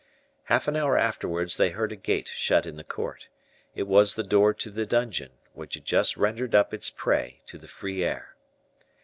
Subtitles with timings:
[0.45, 3.27] Half an hour afterwards they heard a gate shut in the court;
[3.75, 7.59] it was the door to the dungeon, which had just rendered up its prey to
[7.59, 8.35] the free air.